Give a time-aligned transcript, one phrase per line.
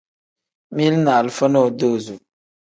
[0.75, 2.13] Mili ni alifa nodozo.